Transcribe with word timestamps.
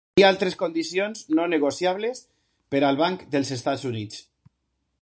Hi 0.01 0.17
havia 0.17 0.29
altres 0.35 0.55
condicions 0.61 1.21
no 1.39 1.45
negociables 1.51 2.23
per 2.75 2.83
al 2.89 2.99
Banc 3.05 3.31
dels 3.37 3.57
Estats 3.59 3.89
Units. 3.93 4.21